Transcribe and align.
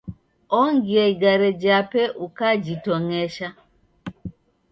Ongia 0.59 1.03
igare 1.13 1.49
jape 1.61 2.01
ukajitong'esha. 2.25 3.47